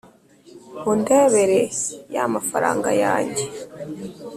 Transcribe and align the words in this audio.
Undebere 0.91 1.61
ya 2.15 2.23
mafaranga 2.33 2.89
yange, 3.01 3.45